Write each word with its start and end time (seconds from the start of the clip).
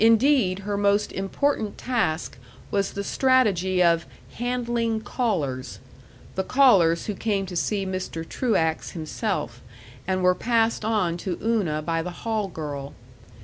Indeed, 0.00 0.60
her 0.66 0.76
most 0.76 1.12
important 1.12 1.78
task 1.78 2.38
was 2.72 2.90
the 2.90 3.04
strategy 3.04 3.80
of 3.80 4.04
"handling 4.32 5.00
callers" 5.00 5.78
the 6.34 6.42
callers 6.42 7.06
who 7.06 7.14
came 7.14 7.46
to 7.46 7.54
see 7.56 7.86
Mr. 7.86 8.28
Truax 8.28 8.90
himself, 8.98 9.62
and 10.08 10.24
were 10.24 10.34
passed 10.34 10.84
on 10.84 11.16
to 11.18 11.38
Una 11.40 11.82
by 11.82 12.02
the 12.02 12.10
hall 12.26 12.48
girl. 12.48 12.94